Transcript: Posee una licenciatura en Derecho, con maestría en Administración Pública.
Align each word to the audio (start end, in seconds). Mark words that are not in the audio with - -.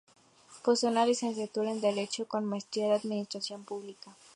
Posee 0.63 0.89
una 0.89 1.05
licenciatura 1.05 1.69
en 1.69 1.79
Derecho, 1.79 2.27
con 2.27 2.43
maestría 2.43 2.87
en 2.87 2.93
Administración 2.93 3.63
Pública. 3.63 4.17